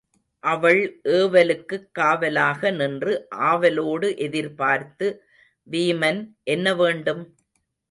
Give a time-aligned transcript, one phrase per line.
[0.43, 0.79] அவள்
[1.09, 3.13] ஏவலுக்குக் காவலாக நின்று
[3.49, 5.09] ஆவலோடு எதிர்பார்த்து
[5.67, 6.21] வீமன்,
[6.47, 7.23] என்ன வேண்டும்?